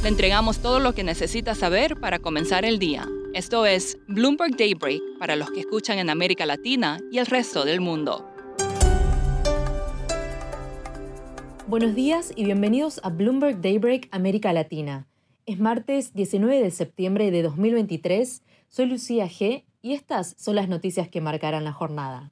[0.00, 3.08] Le entregamos todo lo que necesita saber para comenzar el día.
[3.34, 7.80] Esto es Bloomberg Daybreak para los que escuchan en América Latina y el resto del
[7.80, 8.30] mundo.
[11.66, 15.08] Buenos días y bienvenidos a Bloomberg Daybreak América Latina.
[15.46, 18.42] Es martes 19 de septiembre de 2023.
[18.68, 22.30] Soy Lucía G y estas son las noticias que marcarán la jornada.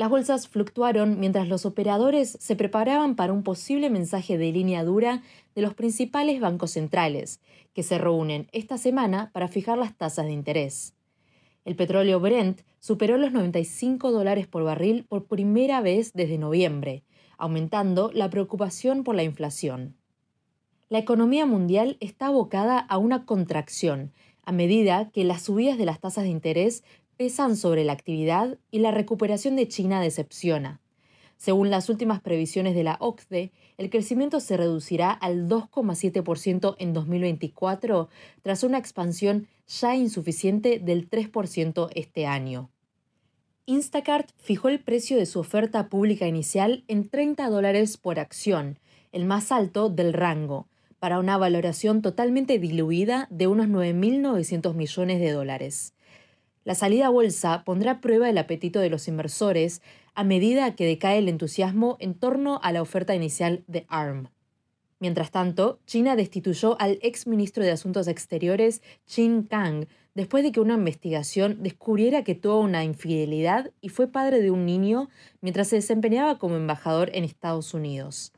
[0.00, 5.22] Las bolsas fluctuaron mientras los operadores se preparaban para un posible mensaje de línea dura
[5.54, 7.38] de los principales bancos centrales,
[7.74, 10.94] que se reúnen esta semana para fijar las tasas de interés.
[11.66, 17.04] El petróleo Brent superó los 95 dólares por barril por primera vez desde noviembre,
[17.36, 19.96] aumentando la preocupación por la inflación.
[20.88, 24.14] La economía mundial está abocada a una contracción
[24.44, 26.84] a medida que las subidas de las tasas de interés
[27.20, 30.80] pesan sobre la actividad y la recuperación de China decepciona.
[31.36, 38.08] Según las últimas previsiones de la OCDE, el crecimiento se reducirá al 2,7% en 2024
[38.40, 42.70] tras una expansión ya insuficiente del 3% este año.
[43.66, 48.78] Instacart fijó el precio de su oferta pública inicial en 30 dólares por acción,
[49.12, 55.32] el más alto del rango, para una valoración totalmente diluida de unos 9.900 millones de
[55.32, 55.92] dólares.
[56.70, 59.82] La salida bolsa pondrá a prueba el apetito de los inversores
[60.14, 64.28] a medida que decae el entusiasmo en torno a la oferta inicial de ARM.
[65.00, 70.60] Mientras tanto, China destituyó al ex ministro de Asuntos Exteriores, Qin Kang, después de que
[70.60, 75.08] una investigación descubriera que tuvo una infidelidad y fue padre de un niño
[75.40, 78.32] mientras se desempeñaba como embajador en Estados Unidos.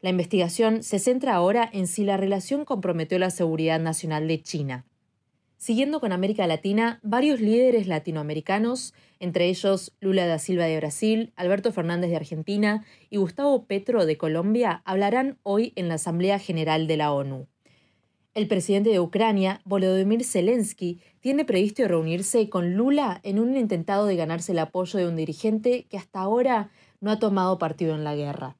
[0.00, 4.84] La investigación se centra ahora en si la relación comprometió la seguridad nacional de China.
[5.62, 11.70] Siguiendo con América Latina, varios líderes latinoamericanos, entre ellos Lula da Silva de Brasil, Alberto
[11.70, 16.96] Fernández de Argentina y Gustavo Petro de Colombia, hablarán hoy en la Asamblea General de
[16.96, 17.46] la ONU.
[18.34, 24.16] El presidente de Ucrania, Volodymyr Zelensky, tiene previsto reunirse con Lula en un intentado de
[24.16, 28.16] ganarse el apoyo de un dirigente que hasta ahora no ha tomado partido en la
[28.16, 28.56] guerra.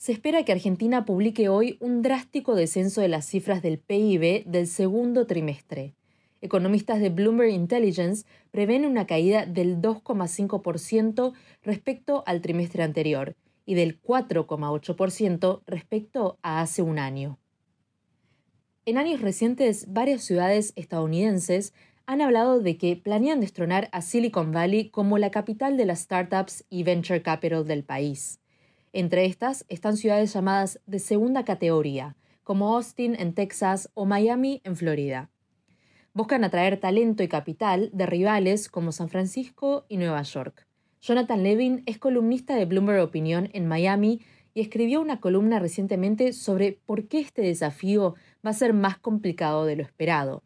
[0.00, 4.66] Se espera que Argentina publique hoy un drástico descenso de las cifras del PIB del
[4.66, 5.94] segundo trimestre.
[6.40, 14.00] Economistas de Bloomberg Intelligence prevén una caída del 2,5% respecto al trimestre anterior y del
[14.00, 17.38] 4,8% respecto a hace un año.
[18.86, 21.74] En años recientes, varias ciudades estadounidenses
[22.06, 26.64] han hablado de que planean destronar a Silicon Valley como la capital de las startups
[26.70, 28.39] y venture capital del país.
[28.92, 34.74] Entre estas están ciudades llamadas de segunda categoría, como Austin en Texas o Miami en
[34.74, 35.30] Florida.
[36.12, 40.66] Buscan atraer talento y capital de rivales como San Francisco y Nueva York.
[41.00, 44.22] Jonathan Levin es columnista de Bloomberg Opinión en Miami
[44.54, 49.66] y escribió una columna recientemente sobre por qué este desafío va a ser más complicado
[49.66, 50.42] de lo esperado.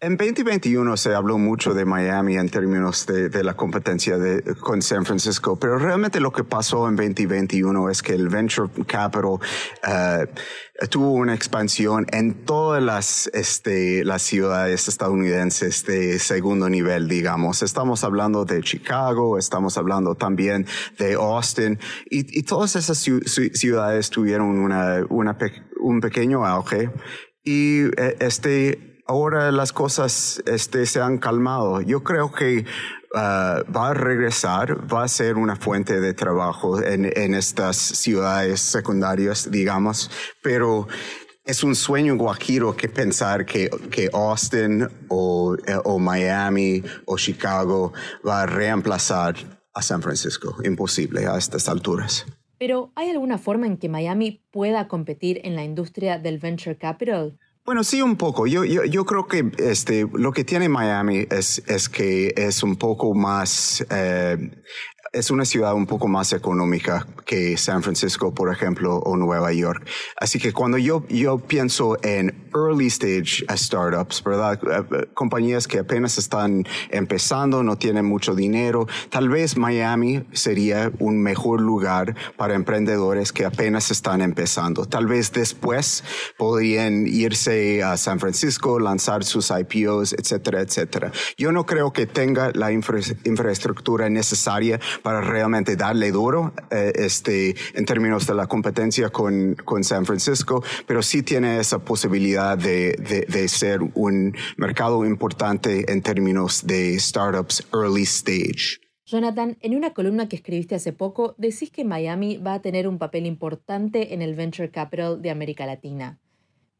[0.00, 4.16] En 2021 se habló mucho de Miami en términos de, la competencia
[4.60, 9.24] con San Francisco, pero realmente lo que pasó en 2021 es que el venture capital
[9.24, 17.64] uh, tuvo una expansión en todas las, este, las ciudades estadounidenses de segundo nivel, digamos.
[17.64, 20.64] Estamos hablando de Chicago, estamos hablando también
[20.96, 21.76] de Austin
[22.08, 25.36] y, y todas esas ciudades tuvieron una, una
[25.80, 26.88] un pequeño auge
[27.42, 31.80] y eh, este ahora las cosas este, se han calmado.
[31.80, 32.64] Yo creo que
[33.14, 39.50] uh, va a regresar, va a ser una fuente de trabajo en, estas ciudades secundarias,
[39.50, 40.10] digamos,
[40.42, 40.86] pero
[41.44, 47.92] es un sueño guajiro que pensar que, que Austin o, o Miami o Chicago
[48.26, 49.34] va a reemplazar
[49.72, 50.56] a San Francisco.
[50.64, 52.26] Imposible a estas alturas.
[52.58, 57.38] Pero ¿hay alguna forma en que Miami pueda competir en la industria del venture capital?
[57.68, 58.46] Bueno, sí, un poco.
[58.46, 62.76] Yo, yo, yo, creo que este, lo que tiene Miami es, es que es un
[62.76, 64.38] poco más, eh,
[65.12, 69.86] es una ciudad un poco más económica que San Francisco, por ejemplo, o Nueva York.
[70.16, 74.60] Así que cuando yo, yo pienso en early stage startups, ¿verdad?
[74.62, 80.90] Eh, eh, compañías que apenas están empezando, no tienen mucho dinero, tal vez Miami sería
[80.98, 84.86] un mejor lugar para emprendedores que apenas están empezando.
[84.86, 86.04] Tal vez después
[86.36, 91.12] podrían irse a San Francisco, lanzar sus IPOs, etcétera, etcétera.
[91.36, 97.84] Yo no creo que tenga la infraestructura necesaria para realmente darle duro eh, este, en
[97.84, 103.26] términos de la competencia con, con San Francisco, pero sí tiene esa posibilidad de, de,
[103.28, 108.80] de ser un mercado importante en términos de startups early stage.
[109.06, 112.98] Jonathan, en una columna que escribiste hace poco, decís que Miami va a tener un
[112.98, 116.18] papel importante en el venture capital de América Latina.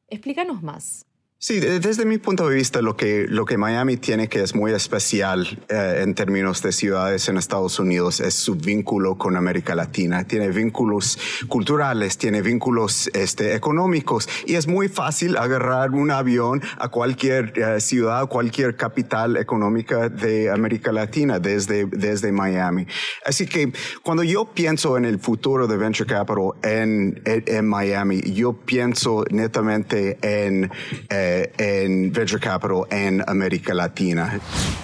[0.08, 1.07] Explícanos más.
[1.40, 4.72] Sí, desde mi punto de vista, lo que, lo que Miami tiene que es muy
[4.72, 10.24] especial eh, en términos de ciudades en Estados Unidos es su vínculo con América Latina.
[10.26, 16.88] Tiene vínculos culturales, tiene vínculos este, económicos y es muy fácil agarrar un avión a
[16.88, 22.88] cualquier eh, ciudad, cualquier capital económica de América Latina desde, desde Miami.
[23.24, 26.18] Así que cuando yo pienso en el futuro de Venture Capital
[26.64, 30.68] en, en, Miami, yo pienso netamente en...
[31.08, 31.27] Eh,
[31.58, 34.40] en venture capital en América Latina.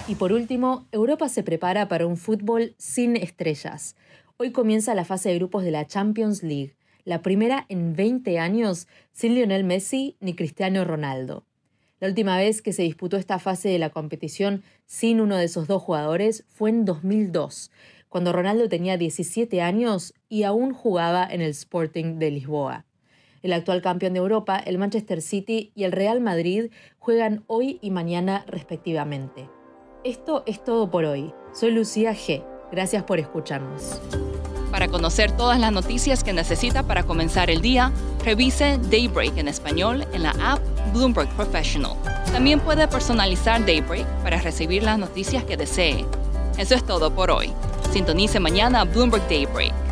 [0.06, 3.96] Y por último, Europa se prepara para un fútbol sin estrellas.
[4.36, 8.88] Hoy comienza la fase de grupos de la Champions League, la primera en 20 años
[9.12, 11.44] sin Lionel Messi ni Cristiano Ronaldo.
[12.00, 15.66] La última vez que se disputó esta fase de la competición sin uno de esos
[15.66, 17.70] dos jugadores fue en 2002,
[18.08, 22.84] cuando Ronaldo tenía 17 años y aún jugaba en el Sporting de Lisboa.
[23.44, 27.90] El actual campeón de Europa, el Manchester City y el Real Madrid juegan hoy y
[27.90, 29.50] mañana respectivamente.
[30.02, 31.34] Esto es todo por hoy.
[31.52, 32.42] Soy Lucía G.
[32.72, 34.00] Gracias por escucharnos.
[34.70, 37.92] Para conocer todas las noticias que necesita para comenzar el día,
[38.24, 40.60] revise Daybreak en español en la app
[40.94, 41.98] Bloomberg Professional.
[42.32, 46.06] También puede personalizar Daybreak para recibir las noticias que desee.
[46.56, 47.52] Eso es todo por hoy.
[47.92, 49.83] Sintonice mañana Bloomberg Daybreak